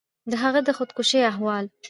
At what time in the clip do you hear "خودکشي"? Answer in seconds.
0.77-1.19